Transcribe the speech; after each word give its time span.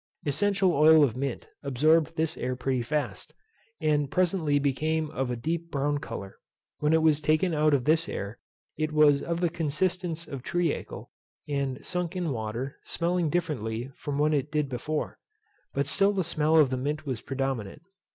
Essential 0.25 0.73
oil 0.73 1.03
of 1.03 1.15
mint 1.15 1.47
absorbed 1.61 2.17
this 2.17 2.35
air 2.35 2.55
pretty 2.55 2.81
fast, 2.81 3.35
and 3.79 4.09
presently 4.09 4.57
became 4.57 5.11
of 5.11 5.29
a 5.29 5.35
deep 5.35 5.69
brown 5.69 5.99
colour. 5.99 6.39
When 6.79 6.91
it 6.91 7.03
was 7.03 7.21
taken 7.21 7.53
out 7.53 7.75
of 7.75 7.85
this 7.85 8.09
air 8.09 8.39
it 8.79 8.91
was 8.91 9.21
of 9.21 9.41
the 9.41 9.49
consistence 9.51 10.25
of 10.27 10.41
treacle, 10.41 11.11
and 11.47 11.85
sunk 11.85 12.15
in 12.15 12.31
water, 12.31 12.77
smelling 12.83 13.29
differently 13.29 13.91
from 13.93 14.17
what 14.17 14.33
it 14.33 14.51
did 14.51 14.69
before; 14.69 15.19
but 15.71 15.85
still 15.85 16.13
the 16.13 16.23
smell 16.23 16.57
of 16.57 16.71
the 16.71 16.77
mint 16.77 17.05
was 17.05 17.21
predominant. 17.21 17.83